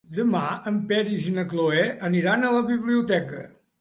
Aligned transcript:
Demà 0.17 0.39
en 0.71 0.79
Peris 0.91 1.27
i 1.31 1.33
na 1.37 1.45
Cloè 1.53 1.83
aniran 2.11 2.49
a 2.49 2.51
la 2.59 2.67
biblioteca. 2.71 3.45